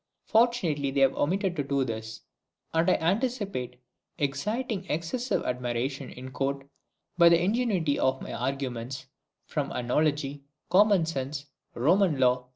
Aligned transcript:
Fortunately 0.25 0.89
they 0.89 1.01
have 1.01 1.13
omitted 1.13 1.55
to 1.57 1.63
do 1.63 1.83
this, 1.83 2.21
and 2.73 2.89
I 2.89 2.95
anticipate 2.95 3.79
exciting 4.17 4.87
excessive 4.89 5.43
admiration 5.43 6.09
in 6.09 6.31
Court 6.31 6.67
by 7.19 7.29
the 7.29 7.39
ingenuity 7.39 7.99
of 7.99 8.19
my 8.19 8.33
arguments 8.33 9.05
from 9.45 9.71
Analogy, 9.71 10.41
Common 10.71 11.05
Sense, 11.05 11.45
Roman 11.75 12.17
Law, 12.19 12.45
&c. 12.45 12.49